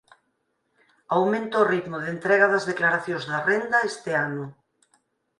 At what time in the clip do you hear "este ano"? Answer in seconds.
3.91-4.45